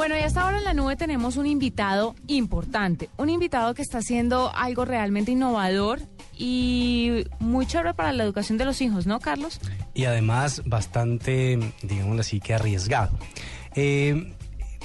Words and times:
Bueno, 0.00 0.16
y 0.16 0.20
hasta 0.20 0.40
ahora 0.40 0.56
en 0.56 0.64
la 0.64 0.72
nube 0.72 0.96
tenemos 0.96 1.36
un 1.36 1.44
invitado 1.44 2.14
importante. 2.26 3.10
Un 3.18 3.28
invitado 3.28 3.74
que 3.74 3.82
está 3.82 3.98
haciendo 3.98 4.50
algo 4.54 4.86
realmente 4.86 5.32
innovador 5.32 6.00
y 6.38 7.26
muy 7.38 7.66
chévere 7.66 7.92
para 7.92 8.10
la 8.14 8.24
educación 8.24 8.56
de 8.56 8.64
los 8.64 8.80
hijos, 8.80 9.06
¿no, 9.06 9.20
Carlos? 9.20 9.60
Y 9.92 10.06
además 10.06 10.62
bastante, 10.64 11.58
digámoslo 11.82 12.22
así, 12.22 12.40
que 12.40 12.54
arriesgado. 12.54 13.10
Eh, 13.74 14.32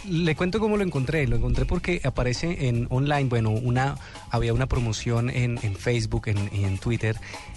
le 0.09 0.35
cuento 0.35 0.59
cómo 0.59 0.77
lo 0.77 0.83
encontré. 0.83 1.27
Lo 1.27 1.37
encontré 1.37 1.65
porque 1.65 2.01
aparece 2.03 2.67
en 2.67 2.87
online, 2.89 3.25
bueno, 3.29 3.51
una 3.51 3.95
había 4.29 4.53
una 4.53 4.67
promoción 4.67 5.29
en, 5.29 5.59
en 5.63 5.75
Facebook 5.75 6.27
y 6.27 6.63
en, 6.63 6.77
Twitter 6.77 7.15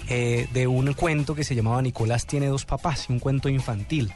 eh, 0.09 0.49
de 0.53 0.67
un 0.67 0.93
cuento 0.95 1.35
que 1.35 1.45
se 1.45 1.55
llamaba 1.55 1.83
Nicolás 1.83 2.27
tiene 2.27 2.47
dos 2.47 2.65
papás, 2.65 3.09
un 3.09 3.19
cuento 3.19 3.49
infantil. 3.49 4.13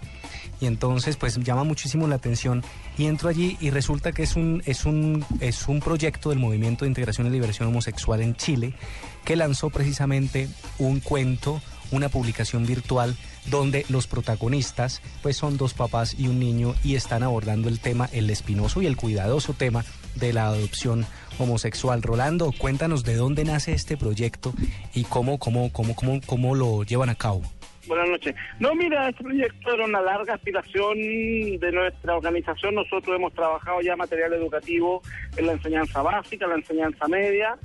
Y 0.60 0.66
entonces, 0.66 1.16
pues 1.16 1.36
llama 1.38 1.64
muchísimo 1.64 2.06
la 2.06 2.14
atención 2.14 2.62
y 2.96 3.06
entro 3.06 3.28
allí 3.28 3.56
y 3.60 3.70
resulta 3.70 4.12
que 4.12 4.22
es 4.22 4.36
un, 4.36 4.62
es 4.64 4.84
un, 4.84 5.24
es 5.40 5.66
un 5.66 5.80
proyecto 5.80 6.30
del 6.30 6.38
Movimiento 6.38 6.84
de 6.84 6.90
Integración 6.90 7.26
y 7.26 7.30
Liberación 7.30 7.68
Homosexual 7.68 8.20
en 8.22 8.36
Chile 8.36 8.74
que 9.24 9.36
lanzó 9.36 9.70
precisamente 9.70 10.48
un 10.78 11.00
cuento 11.00 11.60
una 11.92 12.08
publicación 12.08 12.66
virtual 12.66 13.14
donde 13.46 13.86
los 13.88 14.06
protagonistas 14.06 15.00
pues 15.22 15.36
son 15.36 15.56
dos 15.56 15.74
papás 15.74 16.18
y 16.18 16.28
un 16.28 16.40
niño 16.40 16.74
y 16.82 16.96
están 16.96 17.22
abordando 17.22 17.68
el 17.68 17.80
tema, 17.80 18.08
el 18.12 18.30
espinoso 18.30 18.82
y 18.82 18.86
el 18.86 18.96
cuidadoso 18.96 19.54
tema 19.54 19.84
de 20.16 20.32
la 20.32 20.46
adopción 20.46 21.06
homosexual. 21.38 22.02
Rolando, 22.02 22.52
cuéntanos 22.56 23.04
de 23.04 23.14
dónde 23.14 23.44
nace 23.44 23.72
este 23.72 23.96
proyecto 23.96 24.52
y 24.94 25.04
cómo, 25.04 25.38
cómo, 25.38 25.72
cómo, 25.72 25.94
cómo, 25.94 26.20
cómo 26.26 26.54
lo 26.54 26.82
llevan 26.82 27.08
a 27.08 27.14
cabo. 27.14 27.42
Buenas 27.86 28.08
noches. 28.08 28.34
No, 28.60 28.74
mira, 28.74 29.08
este 29.08 29.24
proyecto 29.24 29.74
era 29.74 29.84
una 29.84 30.00
larga 30.00 30.34
aspiración 30.34 30.96
de 30.98 31.72
nuestra 31.72 32.16
organización. 32.16 32.76
Nosotros 32.76 33.16
hemos 33.16 33.32
trabajado 33.34 33.80
ya 33.80 33.96
material 33.96 34.32
educativo 34.34 35.02
en 35.36 35.46
la 35.46 35.52
enseñanza 35.54 36.00
básica, 36.00 36.46
la 36.46 36.54
enseñanza 36.54 37.08
media 37.08 37.56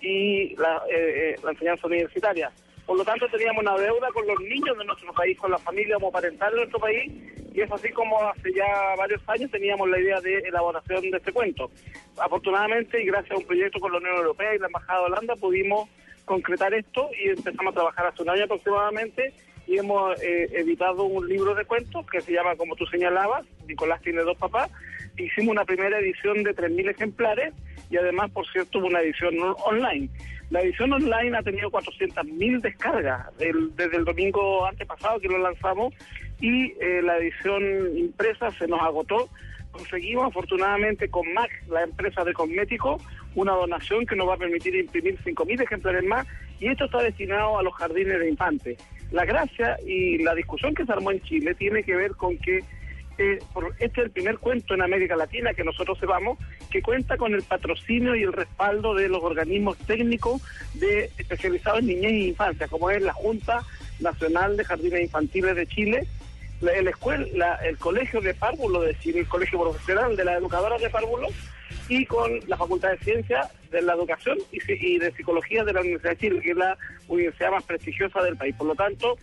y 0.00 0.56
la, 0.56 0.82
eh, 0.90 1.34
eh, 1.34 1.36
la 1.44 1.50
enseñanza 1.50 1.86
universitaria. 1.86 2.50
Por 2.86 2.96
lo 2.96 3.04
tanto, 3.04 3.26
teníamos 3.28 3.62
una 3.62 3.76
deuda 3.76 4.08
con 4.12 4.26
los 4.26 4.40
niños 4.40 4.78
de 4.78 4.84
nuestro 4.84 5.12
país, 5.12 5.36
con 5.38 5.50
la 5.50 5.58
familia 5.58 5.96
homoparental 5.96 6.52
de 6.52 6.58
nuestro 6.58 6.78
país, 6.78 7.12
y 7.52 7.60
es 7.60 7.72
así 7.72 7.90
como 7.90 8.22
hace 8.22 8.52
ya 8.52 8.94
varios 8.96 9.20
años 9.28 9.50
teníamos 9.50 9.88
la 9.88 9.98
idea 9.98 10.20
de 10.20 10.38
elaboración 10.38 11.10
de 11.10 11.16
este 11.16 11.32
cuento. 11.32 11.70
Afortunadamente, 12.18 13.02
y 13.02 13.06
gracias 13.06 13.32
a 13.32 13.38
un 13.38 13.46
proyecto 13.46 13.80
con 13.80 13.90
la 13.92 13.98
Unión 13.98 14.16
Europea 14.16 14.54
y 14.54 14.58
la 14.58 14.66
Embajada 14.66 15.00
de 15.00 15.06
Holanda, 15.06 15.36
pudimos 15.36 15.88
concretar 16.24 16.74
esto 16.74 17.08
y 17.18 17.30
empezamos 17.30 17.72
a 17.72 17.76
trabajar 17.76 18.06
hace 18.06 18.22
un 18.22 18.30
año 18.30 18.44
aproximadamente 18.44 19.32
y 19.66 19.78
hemos 19.78 20.22
eh, 20.22 20.48
editado 20.52 21.04
un 21.04 21.26
libro 21.28 21.54
de 21.54 21.64
cuentos 21.64 22.06
que 22.06 22.20
se 22.20 22.32
llama, 22.32 22.54
como 22.56 22.76
tú 22.76 22.86
señalabas, 22.86 23.44
Nicolás 23.66 24.00
tiene 24.02 24.22
dos 24.22 24.36
papás. 24.38 24.70
Hicimos 25.16 25.52
una 25.52 25.64
primera 25.64 25.98
edición 25.98 26.42
de 26.44 26.54
3.000 26.54 26.90
ejemplares 26.90 27.52
y 27.90 27.96
además, 27.96 28.30
por 28.30 28.46
cierto, 28.48 28.78
una 28.78 29.00
edición 29.00 29.34
online. 29.64 30.08
La 30.50 30.60
edición 30.60 30.92
online 30.92 31.36
ha 31.36 31.42
tenido 31.42 31.70
400.000 31.70 32.60
descargas 32.60 33.26
desde 33.38 33.96
el 33.96 34.04
domingo 34.04 34.64
antepasado 34.64 35.18
que 35.18 35.28
lo 35.28 35.38
lanzamos 35.38 35.92
y 36.40 36.72
eh, 36.80 37.02
la 37.02 37.18
edición 37.18 37.96
impresa 37.96 38.50
se 38.52 38.68
nos 38.68 38.80
agotó. 38.80 39.28
Conseguimos 39.72 40.28
afortunadamente 40.28 41.08
con 41.10 41.32
MAC, 41.34 41.50
la 41.68 41.82
empresa 41.82 42.24
de 42.24 42.32
cosméticos, 42.32 43.02
una 43.34 43.52
donación 43.52 44.06
que 44.06 44.16
nos 44.16 44.28
va 44.28 44.34
a 44.34 44.38
permitir 44.38 44.74
imprimir 44.76 45.18
5.000 45.18 45.62
ejemplares 45.62 46.04
más 46.04 46.26
y 46.60 46.68
esto 46.68 46.84
está 46.86 47.02
destinado 47.02 47.58
a 47.58 47.62
los 47.62 47.74
jardines 47.74 48.18
de 48.20 48.28
infantes. 48.28 48.78
La 49.10 49.24
gracia 49.24 49.76
y 49.84 50.18
la 50.18 50.34
discusión 50.34 50.74
que 50.74 50.84
se 50.84 50.92
armó 50.92 51.10
en 51.10 51.20
Chile 51.22 51.54
tiene 51.54 51.82
que 51.82 51.94
ver 51.94 52.12
con 52.12 52.38
que 52.38 52.58
eh, 53.18 53.38
este 53.78 54.00
es 54.00 54.06
el 54.06 54.10
primer 54.10 54.38
cuento 54.38 54.74
en 54.74 54.82
América 54.82 55.16
Latina 55.16 55.54
que 55.54 55.64
nosotros 55.64 55.98
sepamos 55.98 56.38
que 56.70 56.82
cuenta 56.82 57.16
con 57.16 57.34
el 57.34 57.42
patrocinio 57.42 58.14
y 58.14 58.22
el 58.22 58.32
respaldo 58.32 58.94
de 58.94 59.08
los 59.08 59.22
organismos 59.22 59.76
técnicos 59.78 60.42
de 60.74 61.10
especializados 61.18 61.80
en 61.80 61.86
niñez 61.86 62.12
e 62.12 62.28
infancia, 62.28 62.68
como 62.68 62.90
es 62.90 63.02
la 63.02 63.12
Junta 63.12 63.62
Nacional 64.00 64.56
de 64.56 64.64
Jardines 64.64 65.02
Infantiles 65.02 65.56
de 65.56 65.66
Chile, 65.66 66.06
el, 66.62 66.88
escuela, 66.88 67.58
el 67.64 67.76
Colegio 67.78 68.20
de 68.20 68.34
Párvulo, 68.34 68.84
es 68.84 68.96
decir, 68.96 69.16
el 69.16 69.28
Colegio 69.28 69.60
Profesional 69.60 70.16
de 70.16 70.24
las 70.24 70.38
Educadoras 70.38 70.80
de 70.80 70.90
Párvulo, 70.90 71.28
y 71.88 72.04
con 72.06 72.40
la 72.46 72.56
Facultad 72.56 72.90
de 72.90 72.98
Ciencias 72.98 73.48
de 73.70 73.82
la 73.82 73.94
Educación 73.94 74.38
y, 74.50 74.98
de 74.98 75.12
Psicología 75.12 75.64
de 75.64 75.72
la 75.72 75.80
Universidad 75.80 76.10
de 76.12 76.18
Chile, 76.18 76.40
que 76.40 76.50
es 76.50 76.56
la 76.56 76.76
universidad 77.08 77.50
más 77.50 77.64
prestigiosa 77.64 78.22
del 78.22 78.36
país. 78.36 78.54
Por 78.56 78.66
lo 78.68 78.74
tanto, 78.74 79.16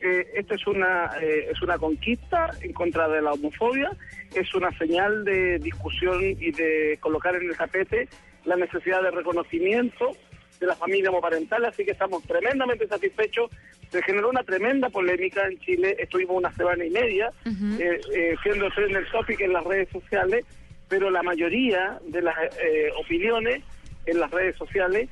eh, 0.00 0.28
esto 0.34 0.54
es 0.54 0.66
una, 0.66 1.10
eh, 1.20 1.48
es 1.50 1.60
una 1.62 1.78
conquista 1.78 2.50
en 2.60 2.72
contra 2.72 3.08
de 3.08 3.20
la 3.20 3.32
homofobia, 3.32 3.90
es 4.34 4.54
una 4.54 4.70
señal 4.78 5.24
de 5.24 5.58
discusión 5.58 6.22
y 6.22 6.52
de 6.52 6.98
colocar 7.00 7.34
en 7.36 7.48
el 7.48 7.56
tapete 7.56 8.08
la 8.44 8.56
necesidad 8.56 9.02
de 9.02 9.10
reconocimiento 9.10 10.12
de 10.60 10.66
la 10.66 10.76
familia 10.76 11.10
homoparental, 11.10 11.64
así 11.64 11.84
que 11.84 11.92
estamos 11.92 12.22
tremendamente 12.24 12.86
satisfechos. 12.86 13.50
Se 13.90 14.02
generó 14.02 14.28
una 14.28 14.42
tremenda 14.42 14.88
polémica 14.90 15.46
en 15.46 15.58
Chile, 15.60 15.96
estuvimos 15.98 16.36
una 16.36 16.52
semana 16.54 16.84
y 16.84 16.90
media 16.90 17.32
eh, 17.46 18.00
eh, 18.14 18.36
siendo 18.42 18.66
el 18.66 19.10
topic 19.10 19.40
en 19.40 19.52
las 19.52 19.64
redes 19.64 19.88
sociales, 19.90 20.44
pero 20.88 21.10
la 21.10 21.22
mayoría 21.22 21.98
de 22.06 22.22
las 22.22 22.36
opiniones 22.98 23.62
en 24.06 24.20
las 24.20 24.30
redes 24.30 24.56
sociales 24.56 25.08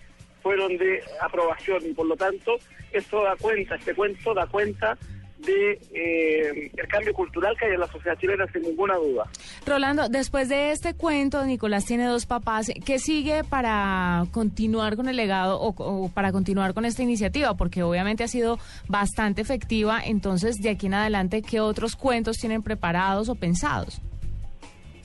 fueron 0.46 0.76
de 0.76 1.02
aprobación 1.20 1.84
y 1.84 1.92
por 1.92 2.06
lo 2.06 2.14
tanto 2.14 2.52
esto 2.92 3.20
da 3.24 3.34
cuenta, 3.34 3.74
este 3.74 3.92
cuento 3.96 4.32
da 4.32 4.46
cuenta 4.46 4.96
de 5.38 5.72
eh, 5.92 6.70
el 6.76 6.86
cambio 6.86 7.12
cultural 7.12 7.56
que 7.58 7.66
hay 7.66 7.72
en 7.72 7.80
la 7.80 7.88
sociedad 7.88 8.16
chilena 8.16 8.46
sin 8.52 8.62
ninguna 8.62 8.94
duda. 8.94 9.24
Rolando, 9.66 10.08
después 10.08 10.48
de 10.48 10.70
este 10.70 10.94
cuento, 10.94 11.44
Nicolás 11.44 11.84
tiene 11.84 12.04
dos 12.04 12.26
papás, 12.26 12.70
¿qué 12.84 13.00
sigue 13.00 13.42
para 13.42 14.24
continuar 14.30 14.94
con 14.94 15.08
el 15.08 15.16
legado 15.16 15.60
o, 15.60 15.74
o, 15.76 16.08
para 16.10 16.30
continuar 16.30 16.74
con 16.74 16.84
esta 16.84 17.02
iniciativa? 17.02 17.54
Porque 17.54 17.82
obviamente 17.82 18.22
ha 18.22 18.28
sido 18.28 18.60
bastante 18.86 19.42
efectiva, 19.42 20.00
entonces 20.04 20.62
de 20.62 20.70
aquí 20.70 20.86
en 20.86 20.94
adelante, 20.94 21.42
¿qué 21.42 21.58
otros 21.58 21.96
cuentos 21.96 22.36
tienen 22.36 22.62
preparados 22.62 23.28
o 23.28 23.34
pensados? 23.34 24.00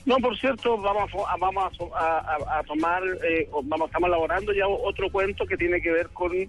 No, 0.04 0.16
por 0.16 0.36
cierto, 0.36 0.76
vamos 0.78 1.10
a, 1.28 1.36
vamos 1.36 1.72
a, 1.94 2.62
tomar, 2.66 3.02
eh, 3.24 3.48
vamos, 3.64 3.88
estamos 3.88 4.08
elaborando 4.08 4.52
ya 4.52 4.66
otro 4.66 5.10
cuento 5.10 5.46
que 5.46 5.56
tiene 5.56 5.80
que 5.80 5.92
ver 5.92 6.08
con 6.08 6.34
eh, 6.34 6.48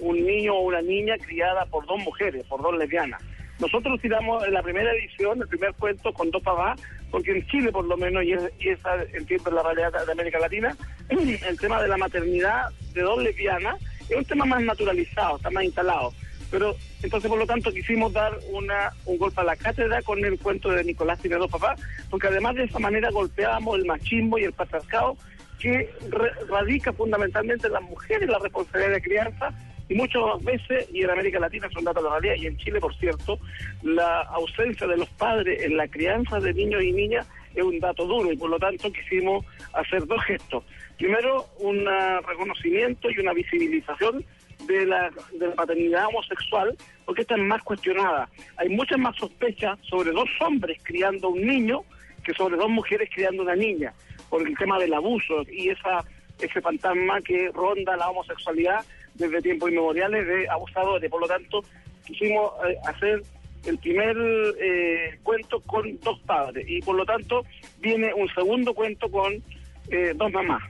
un 0.00 0.26
niño 0.26 0.54
o 0.54 0.62
una 0.62 0.82
niña 0.82 1.16
criada 1.18 1.64
por 1.66 1.86
dos 1.86 1.98
mujeres, 2.00 2.44
por 2.44 2.60
dos 2.60 2.76
lesbianas. 2.76 3.22
Nosotros 3.60 4.00
tiramos 4.00 4.44
en 4.44 4.54
la 4.54 4.62
primera 4.62 4.90
edición, 4.92 5.40
el 5.40 5.48
primer 5.48 5.72
cuento 5.74 6.12
con 6.12 6.30
dos 6.32 6.42
papás, 6.42 6.80
porque 7.12 7.30
en 7.30 7.46
Chile 7.46 7.70
por 7.70 7.84
lo 7.84 7.96
menos, 7.96 8.24
y, 8.24 8.32
esa 8.68 9.02
entiendo 9.12 9.52
la 9.52 9.62
realidad 9.62 10.04
de 10.04 10.12
América 10.12 10.40
Latina, 10.40 10.76
el 11.08 11.60
tema 11.60 11.80
de 11.80 11.88
la 11.88 11.96
maternidad 11.96 12.70
de 12.92 13.02
dos 13.02 13.22
lesbianas 13.22 13.80
es 14.08 14.16
un 14.16 14.24
tema 14.24 14.44
más 14.44 14.62
naturalizado, 14.62 15.36
está 15.36 15.50
más 15.50 15.64
instalado. 15.64 16.12
Pero 16.52 16.76
entonces, 17.02 17.28
por 17.30 17.38
lo 17.38 17.46
tanto, 17.46 17.72
quisimos 17.72 18.12
dar 18.12 18.38
una, 18.50 18.92
un 19.06 19.16
golpe 19.16 19.40
a 19.40 19.44
la 19.44 19.56
cátedra 19.56 20.02
con 20.02 20.22
el 20.22 20.38
cuento 20.38 20.68
de 20.68 20.84
Nicolás 20.84 21.18
tiene 21.18 21.36
dos 21.36 21.50
papás, 21.50 21.80
porque 22.10 22.28
además 22.28 22.54
de 22.54 22.64
esa 22.64 22.78
manera 22.78 23.10
golpeábamos 23.10 23.78
el 23.78 23.86
machismo 23.86 24.38
y 24.38 24.44
el 24.44 24.52
patriarcado 24.52 25.16
que 25.58 25.90
radica 26.48 26.92
fundamentalmente 26.92 27.68
en 27.68 27.72
las 27.72 27.82
mujeres 27.82 28.28
la 28.28 28.38
responsabilidad 28.38 28.92
de 28.92 29.02
crianza 29.02 29.54
y 29.88 29.94
muchas 29.94 30.22
veces, 30.44 30.88
y 30.92 31.02
en 31.02 31.10
América 31.10 31.40
Latina 31.40 31.68
son 31.72 31.84
datos 31.84 32.02
de 32.02 32.08
la 32.10 32.18
realidad, 32.18 32.42
y 32.42 32.46
en 32.46 32.56
Chile, 32.58 32.80
por 32.80 32.94
cierto, 32.96 33.38
la 33.82 34.20
ausencia 34.22 34.86
de 34.86 34.96
los 34.96 35.08
padres 35.10 35.62
en 35.62 35.76
la 35.76 35.88
crianza 35.88 36.38
de 36.38 36.52
niños 36.52 36.82
y 36.82 36.92
niñas 36.92 37.26
es 37.54 37.62
un 37.62 37.78
dato 37.80 38.06
duro 38.06 38.32
y 38.32 38.36
por 38.36 38.50
lo 38.50 38.58
tanto 38.58 38.90
quisimos 38.92 39.44
hacer 39.72 40.06
dos 40.06 40.22
gestos. 40.24 40.64
Primero, 40.96 41.46
un 41.58 41.86
reconocimiento 42.26 43.10
y 43.10 43.20
una 43.20 43.32
visibilización 43.32 44.24
de 44.66 44.86
la, 44.86 45.10
de 45.32 45.48
la 45.48 45.54
paternidad 45.54 46.06
homosexual, 46.06 46.76
porque 47.04 47.22
esta 47.22 47.36
es 47.36 47.42
más 47.42 47.62
cuestionada. 47.62 48.28
Hay 48.56 48.68
muchas 48.68 48.98
más 48.98 49.16
sospechas 49.16 49.78
sobre 49.82 50.10
dos 50.12 50.28
hombres 50.40 50.78
criando 50.82 51.30
un 51.30 51.46
niño 51.46 51.84
que 52.24 52.32
sobre 52.34 52.56
dos 52.56 52.70
mujeres 52.70 53.10
criando 53.12 53.42
una 53.42 53.56
niña, 53.56 53.92
por 54.30 54.46
el 54.46 54.56
tema 54.56 54.78
del 54.78 54.94
abuso 54.94 55.42
y 55.50 55.70
esa 55.70 56.04
ese 56.40 56.60
fantasma 56.60 57.20
que 57.20 57.50
ronda 57.52 57.96
la 57.96 58.10
homosexualidad 58.10 58.84
desde 59.14 59.42
tiempos 59.42 59.70
inmemoriales 59.70 60.26
de 60.26 60.48
abusadores. 60.48 61.10
Por 61.10 61.20
lo 61.20 61.28
tanto, 61.28 61.62
quisimos 62.06 62.52
eh, 62.66 62.76
hacer 62.86 63.22
el 63.66 63.78
primer 63.78 64.16
eh, 64.60 65.18
cuento 65.22 65.60
con 65.60 65.98
dos 66.00 66.18
padres 66.20 66.64
y 66.68 66.80
por 66.80 66.96
lo 66.96 67.04
tanto 67.04 67.44
viene 67.80 68.12
un 68.12 68.28
segundo 68.34 68.74
cuento 68.74 69.10
con 69.10 69.34
eh, 69.90 70.12
dos 70.16 70.32
mamás. 70.32 70.62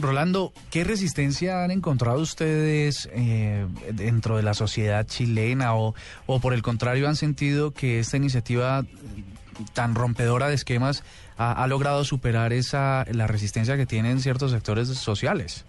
Rolando, 0.00 0.52
¿qué 0.70 0.82
resistencia 0.82 1.62
han 1.62 1.70
encontrado 1.70 2.20
ustedes 2.20 3.08
eh, 3.12 3.66
dentro 3.92 4.36
de 4.36 4.42
la 4.42 4.54
sociedad 4.54 5.06
chilena 5.06 5.76
o, 5.76 5.94
o 6.26 6.40
por 6.40 6.52
el 6.52 6.62
contrario 6.62 7.08
han 7.08 7.16
sentido 7.16 7.72
que 7.72 8.00
esta 8.00 8.16
iniciativa 8.16 8.84
tan 9.72 9.94
rompedora 9.94 10.48
de 10.48 10.54
esquemas 10.54 11.04
ha, 11.36 11.66
logrado 11.66 12.04
superar 12.04 12.52
esa 12.52 13.04
la 13.10 13.26
resistencia 13.26 13.76
que 13.76 13.86
tienen 13.86 14.20
ciertos 14.20 14.52
sectores 14.52 14.88
sociales? 14.88 15.64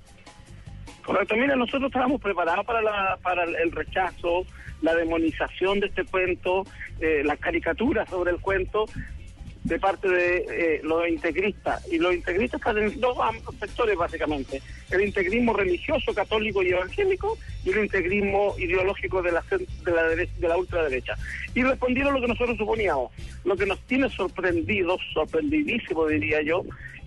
Correcto, 1.03 1.35
mira, 1.35 1.55
nosotros 1.55 1.85
estábamos 1.85 2.19
preparados 2.19 2.65
para, 2.65 2.81
la, 2.81 3.17
para 3.21 3.43
el 3.43 3.71
rechazo, 3.71 4.45
la 4.81 4.95
demonización 4.95 5.79
de 5.79 5.87
este 5.87 6.03
cuento, 6.05 6.63
eh, 6.99 7.21
la 7.23 7.37
caricatura 7.37 8.05
sobre 8.07 8.31
el 8.31 8.39
cuento 8.39 8.85
de 9.65 9.79
parte 9.79 10.07
de 10.07 10.37
eh, 10.37 10.81
los 10.83 11.07
integristas. 11.07 11.85
Y 11.91 11.97
los 11.97 12.13
integristas 12.13 12.61
están 12.61 12.77
en 12.77 12.99
dos 12.99 13.17
sectores, 13.59 13.97
básicamente. 13.97 14.61
El 14.91 15.01
integrismo 15.01 15.53
religioso, 15.53 16.13
católico 16.13 16.61
y 16.61 16.69
evangélico, 16.69 17.37
y 17.63 17.71
el 17.71 17.85
integrismo 17.85 18.55
ideológico 18.59 19.23
de 19.23 19.31
la, 19.31 19.43
de 19.49 19.91
la, 19.91 20.03
de 20.03 20.47
la 20.47 20.57
ultraderecha. 20.57 21.15
Y 21.55 21.63
respondieron 21.63 22.13
lo 22.13 22.21
que 22.21 22.27
nosotros 22.27 22.57
suponíamos. 22.57 23.11
Lo 23.43 23.55
que 23.57 23.65
nos 23.65 23.79
tiene 23.87 24.07
sorprendidos, 24.09 25.01
sorprendidísimo 25.13 26.07
diría 26.07 26.43
yo, 26.43 26.63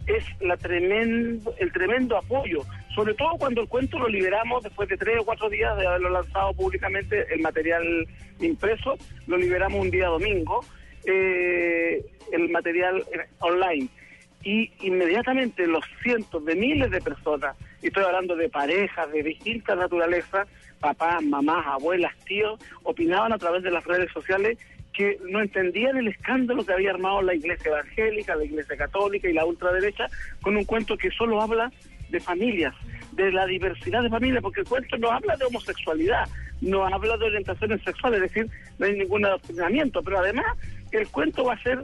es 0.08 0.24
la 0.40 0.56
tremendo, 0.56 1.54
el 1.58 1.70
tremendo 1.70 2.16
apoyo, 2.16 2.64
sobre 2.94 3.14
todo 3.14 3.36
cuando 3.38 3.60
el 3.60 3.68
cuento 3.68 3.98
lo 3.98 4.08
liberamos 4.08 4.64
después 4.64 4.88
de 4.88 4.96
tres 4.96 5.18
o 5.20 5.24
cuatro 5.24 5.48
días 5.50 5.76
de 5.76 5.86
haberlo 5.86 6.10
lanzado 6.10 6.54
públicamente, 6.54 7.26
el 7.32 7.40
material 7.40 8.08
impreso, 8.40 8.96
lo 9.26 9.36
liberamos 9.36 9.80
un 9.80 9.90
día 9.90 10.06
domingo, 10.06 10.64
eh, 11.08 12.04
el 12.32 12.48
material 12.50 13.04
online. 13.40 13.88
Y 14.44 14.70
inmediatamente 14.80 15.66
los 15.66 15.84
cientos 16.02 16.44
de 16.44 16.54
miles 16.54 16.90
de 16.90 17.00
personas, 17.00 17.56
y 17.82 17.88
estoy 17.88 18.04
hablando 18.04 18.36
de 18.36 18.48
parejas 18.48 19.10
de 19.12 19.22
distintas 19.22 19.76
naturalezas, 19.76 20.46
papás, 20.78 21.22
mamás, 21.22 21.66
abuelas, 21.66 22.14
tíos, 22.24 22.60
opinaban 22.84 23.32
a 23.32 23.38
través 23.38 23.62
de 23.62 23.70
las 23.70 23.84
redes 23.84 24.10
sociales 24.12 24.58
que 24.92 25.18
no 25.28 25.40
entendían 25.40 25.96
el 25.96 26.08
escándalo 26.08 26.64
que 26.64 26.72
había 26.72 26.90
armado 26.90 27.22
la 27.22 27.34
iglesia 27.34 27.70
evangélica, 27.70 28.34
la 28.36 28.44
iglesia 28.44 28.76
católica 28.76 29.28
y 29.28 29.32
la 29.32 29.44
ultraderecha 29.44 30.06
con 30.42 30.56
un 30.56 30.64
cuento 30.64 30.96
que 30.96 31.10
solo 31.10 31.40
habla 31.40 31.70
de 32.10 32.20
familias, 32.20 32.74
de 33.12 33.30
la 33.30 33.46
diversidad 33.46 34.02
de 34.02 34.08
familias, 34.08 34.42
porque 34.42 34.60
el 34.60 34.66
cuento 34.66 34.96
no 34.98 35.10
habla 35.10 35.36
de 35.36 35.44
homosexualidad, 35.44 36.28
no 36.60 36.84
habla 36.84 37.16
de 37.16 37.26
orientaciones 37.26 37.82
sexuales, 37.82 38.22
es 38.22 38.32
decir, 38.32 38.50
no 38.78 38.86
hay 38.86 38.94
ningún 38.94 39.24
adoctrinamiento, 39.24 40.02
pero 40.02 40.18
además 40.18 40.46
el 40.96 41.08
cuento 41.08 41.44
va 41.44 41.54
a 41.54 41.62
ser 41.62 41.82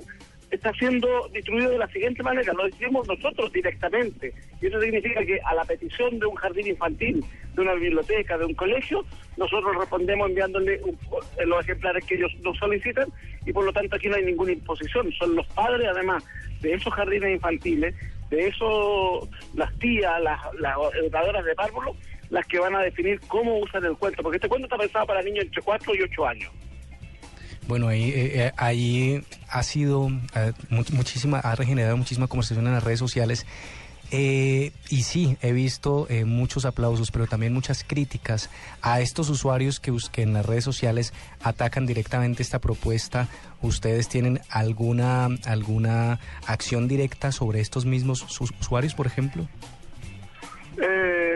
está 0.55 0.73
siendo 0.75 1.29
distribuido 1.33 1.71
de 1.71 1.79
la 1.79 1.89
siguiente 1.89 2.23
manera, 2.23 2.53
lo 2.53 2.65
decimos 2.65 3.07
nosotros 3.07 3.53
directamente. 3.53 4.33
Y 4.61 4.67
eso 4.67 4.81
significa 4.81 5.25
que 5.25 5.41
a 5.45 5.55
la 5.55 5.65
petición 5.65 6.19
de 6.19 6.27
un 6.27 6.35
jardín 6.37 6.69
infantil, 6.69 7.25
de 7.55 7.61
una 7.61 7.75
biblioteca, 7.75 8.39
de 8.39 8.47
un 8.47 8.55
colegio, 8.55 9.05
nosotros 9.37 9.77
respondemos 9.77 10.29
enviándole 10.29 10.81
los 11.45 11.65
ejemplares 11.65 12.05
que 12.05 12.15
ellos 12.15 12.33
nos 12.43 12.57
solicitan 12.59 13.09
y 13.45 13.53
por 13.53 13.65
lo 13.65 13.73
tanto 13.73 13.97
aquí 13.97 14.09
no 14.09 14.17
hay 14.17 14.25
ninguna 14.25 14.53
imposición. 14.53 15.13
Son 15.13 15.35
los 15.35 15.47
padres, 15.49 15.89
además, 15.89 16.25
de 16.61 16.75
esos 16.75 16.93
jardines 16.95 17.35
infantiles, 17.35 17.95
de 18.31 18.49
esos, 18.49 19.29
las 19.55 19.73
tías, 19.79 20.21
las, 20.23 20.41
las 20.55 20.77
educadoras 21.01 21.45
de 21.45 21.55
párvulo, 21.55 21.97
las 22.31 22.47
que 22.47 22.59
van 22.59 22.75
a 22.75 22.81
definir 22.81 23.21
cómo 23.29 23.59
usan 23.59 23.85
el 23.85 23.97
cuento, 23.97 24.23
porque 24.23 24.37
este 24.37 24.49
cuento 24.49 24.67
está 24.67 24.79
pensado 24.79 25.07
para 25.07 25.23
niños 25.23 25.45
entre 25.45 25.63
4 25.63 25.95
y 25.95 26.03
8 26.03 26.27
años. 26.27 26.53
Bueno, 27.67 27.89
ahí, 27.89 28.13
eh, 28.15 28.53
ahí 28.57 29.25
ha 29.49 29.63
sido 29.63 30.11
eh, 30.35 30.53
muchísima, 30.69 31.39
ha 31.39 31.55
regenerado 31.55 31.97
muchísima 31.97 32.27
conversación 32.27 32.67
en 32.67 32.75
las 32.75 32.85
redes 32.85 32.99
sociales. 32.99 33.47
Eh, 34.11 34.73
y 34.91 35.03
sí, 35.03 35.37
he 35.43 35.53
visto 35.53 36.07
eh, 36.09 36.25
muchos 36.25 36.67
aplausos, 36.67 37.11
pero 37.11 37.27
también 37.27 37.53
muchas 37.53 37.85
críticas 37.85 38.51
a 38.83 39.01
estos 39.01 39.29
usuarios 39.31 39.81
que, 39.81 39.93
que 40.13 40.23
en 40.23 40.35
las 40.35 40.47
redes 40.47 40.63
sociales 40.63 41.13
atacan 41.43 41.87
directamente 41.87 42.43
esta 42.43 42.61
propuesta. 42.61 43.29
¿Ustedes 43.63 44.09
tienen 44.09 44.41
alguna, 44.51 45.29
alguna 45.45 46.21
acción 46.47 46.87
directa 46.87 47.33
sobre 47.33 47.61
estos 47.61 47.87
mismos 47.87 48.41
usuarios, 48.41 48.95
por 48.95 49.07
ejemplo? 49.07 49.49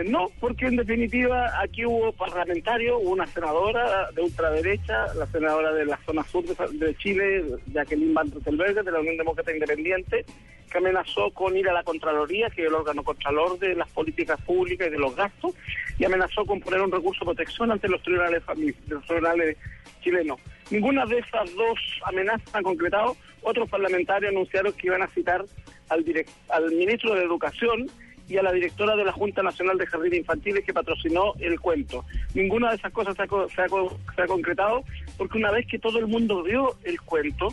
No, 0.05 0.29
porque 0.39 0.67
en 0.67 0.75
definitiva 0.75 1.51
aquí 1.61 1.85
hubo 1.85 2.11
parlamentarios, 2.13 2.99
hubo 3.01 3.11
una 3.11 3.27
senadora 3.27 4.09
de 4.11 4.21
ultraderecha, 4.21 5.13
la 5.15 5.25
senadora 5.27 5.73
de 5.73 5.85
la 5.85 5.97
zona 6.05 6.23
sur 6.23 6.43
de, 6.45 6.95
Chile, 6.97 7.43
Jacqueline 7.67 8.13
Van 8.13 8.31
Rieselberg, 8.31 8.83
de 8.83 8.91
la 8.91 8.99
Unión 8.99 9.17
Demócrata 9.17 9.51
Independiente, 9.51 10.25
que 10.71 10.77
amenazó 10.77 11.31
con 11.31 11.57
ir 11.57 11.67
a 11.69 11.73
la 11.73 11.83
Contraloría, 11.83 12.49
que 12.49 12.61
es 12.61 12.67
el 12.67 12.75
órgano 12.75 13.03
contralor 13.03 13.57
de 13.59 13.75
las 13.75 13.89
políticas 13.89 14.39
públicas 14.41 14.87
y 14.87 14.91
de 14.91 14.99
los 14.99 15.15
gastos, 15.15 15.53
y 15.97 16.05
amenazó 16.05 16.45
con 16.45 16.59
poner 16.59 16.81
un 16.81 16.91
recurso 16.91 17.21
de 17.21 17.33
protección 17.33 17.71
ante 17.71 17.89
los 17.89 18.01
tribunales, 18.03 18.43
los 18.87 19.05
tribunales 19.05 19.57
chilenos. 20.01 20.39
Ninguna 20.69 21.05
de 21.05 21.19
esas 21.19 21.53
dos 21.55 21.79
amenazas 22.05 22.53
han 22.53 22.63
concretado. 22.63 23.17
Otros 23.41 23.69
parlamentarios 23.69 24.31
anunciaron 24.31 24.73
que 24.73 24.87
iban 24.87 25.01
a 25.01 25.07
citar 25.07 25.43
al, 25.89 26.05
al 26.49 26.71
ministro 26.71 27.15
de 27.15 27.23
Educación, 27.23 27.87
y 28.29 28.37
a 28.37 28.43
la 28.43 28.51
directora 28.51 28.95
de 28.95 29.03
la 29.03 29.11
Junta 29.11 29.41
Nacional 29.41 29.77
de 29.77 29.87
Jardines 29.87 30.19
Infantiles 30.19 30.63
que 30.63 30.73
patrocinó 30.73 31.33
el 31.39 31.59
cuento. 31.59 32.05
Ninguna 32.35 32.69
de 32.69 32.75
esas 32.77 32.93
cosas 32.93 33.15
se 33.15 33.23
ha, 33.23 33.27
se, 33.27 33.61
ha, 33.61 33.67
se 34.15 34.27
concretado 34.27 34.83
porque 35.17 35.39
una 35.39 35.51
vez 35.51 35.65
que 35.67 35.79
todo 35.79 35.97
el 35.97 36.07
mundo 36.07 36.43
vio 36.43 36.75
el 36.83 37.01
cuento, 37.01 37.49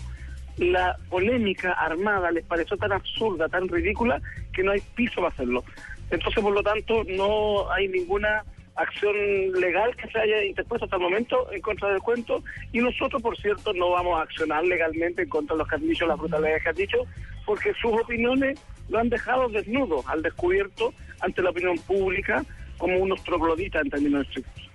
la 0.59 0.97
polémica 1.09 1.73
armada 1.73 2.31
les 2.31 2.45
pareció 2.45 2.77
tan 2.77 2.93
absurda, 2.93 3.49
tan 3.49 3.69
ridícula, 3.69 4.21
que 4.53 4.63
no 4.63 4.73
hay 4.73 4.81
piso 4.95 5.17
para 5.17 5.29
hacerlo. 5.29 5.65
Entonces, 6.11 6.43
por 6.43 6.53
lo 6.53 6.63
tanto, 6.63 7.03
no 7.05 7.71
hay 7.73 7.89
ninguna 7.89 8.45
acción 8.77 9.15
legal 9.59 9.97
que 9.97 10.09
se 10.09 10.19
haya 10.19 10.45
interpuesto 10.45 10.85
hasta 10.85 10.97
el 10.97 11.03
momento 11.03 11.51
en 11.51 11.61
contra 11.63 11.89
del 11.89 12.01
cuento 12.01 12.43
y 12.73 12.79
nosotros, 12.79 13.23
por 13.23 13.37
cierto, 13.39 13.73
no 13.73 13.91
vamos 13.91 14.19
a 14.19 14.23
accionar 14.23 14.65
legalmente 14.65 15.23
en 15.23 15.29
contra 15.29 15.55
de 15.55 15.61
los 15.61 15.69
que 15.69 15.77
han 15.77 15.89
dicho, 15.89 16.07
las 16.07 16.19
brutalidades 16.19 16.63
que 16.63 16.69
han 16.69 16.77
dicho, 16.77 16.99
porque 17.47 17.73
sus 17.81 17.93
opiniones 17.93 18.61
lo 18.89 18.99
han 18.99 19.09
dejado 19.09 19.49
desnudo, 19.49 20.05
al 20.07 20.23
descubierto, 20.23 20.93
ante 21.21 21.43
la 21.43 21.51
opinión 21.51 21.79
pública, 21.79 22.45
como 22.79 22.99
unos 22.99 23.23
trogloditas 23.25 23.83
en 23.83 23.91
términos 23.91 24.27
estrictos. 24.27 24.67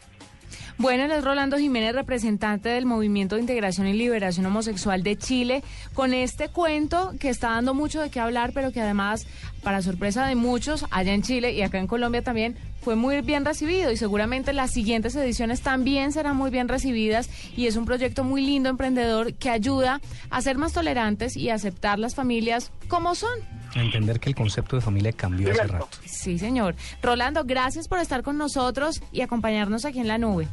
Bueno, 0.81 1.03
él 1.03 1.11
es 1.11 1.23
Rolando 1.23 1.59
Jiménez, 1.59 1.93
representante 1.93 2.69
del 2.69 2.87
Movimiento 2.87 3.35
de 3.35 3.41
Integración 3.41 3.85
y 3.85 3.93
Liberación 3.93 4.47
Homosexual 4.47 5.03
de 5.03 5.15
Chile, 5.15 5.63
con 5.93 6.11
este 6.11 6.49
cuento 6.49 7.13
que 7.19 7.29
está 7.29 7.51
dando 7.51 7.75
mucho 7.75 8.01
de 8.01 8.09
qué 8.09 8.19
hablar, 8.19 8.51
pero 8.51 8.71
que 8.71 8.81
además, 8.81 9.27
para 9.61 9.83
sorpresa 9.83 10.25
de 10.25 10.33
muchos, 10.33 10.87
allá 10.89 11.13
en 11.13 11.21
Chile 11.21 11.53
y 11.53 11.61
acá 11.61 11.77
en 11.77 11.85
Colombia 11.85 12.23
también, 12.23 12.57
fue 12.81 12.95
muy 12.95 13.21
bien 13.21 13.45
recibido 13.45 13.91
y 13.91 13.97
seguramente 13.97 14.53
las 14.53 14.71
siguientes 14.71 15.15
ediciones 15.15 15.61
también 15.61 16.13
serán 16.13 16.35
muy 16.35 16.49
bien 16.49 16.67
recibidas 16.67 17.29
y 17.55 17.67
es 17.67 17.75
un 17.75 17.85
proyecto 17.85 18.23
muy 18.23 18.41
lindo, 18.43 18.67
emprendedor, 18.67 19.35
que 19.35 19.51
ayuda 19.51 20.01
a 20.31 20.41
ser 20.41 20.57
más 20.57 20.73
tolerantes 20.73 21.37
y 21.37 21.51
aceptar 21.51 21.99
las 21.99 22.15
familias 22.15 22.71
como 22.87 23.13
son. 23.13 23.60
A 23.75 23.81
entender 23.81 24.19
que 24.19 24.29
el 24.29 24.35
concepto 24.35 24.75
de 24.75 24.81
familia 24.81 25.11
cambió 25.13 25.51
hace 25.51 25.67
rato. 25.67 25.97
Sí, 26.05 26.37
señor. 26.37 26.75
Rolando, 27.01 27.43
gracias 27.45 27.87
por 27.87 27.99
estar 27.99 28.21
con 28.23 28.37
nosotros 28.37 29.01
y 29.11 29.21
acompañarnos 29.21 29.85
aquí 29.85 29.99
en 29.99 30.07
la 30.07 30.17
nube. 30.17 30.47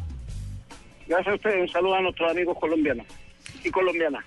Gracias 1.07 1.33
a 1.33 1.35
ustedes. 1.35 1.63
Un 1.63 1.69
saludo 1.69 1.95
a 1.95 2.03
nuestros 2.03 2.31
amigos 2.31 2.57
colombianos 2.61 3.07
y 3.65 3.71
colombianas. 3.71 4.25